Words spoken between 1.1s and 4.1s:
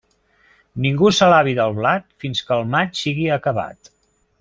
s'alabi del blat, fins que el maig sigui acabat.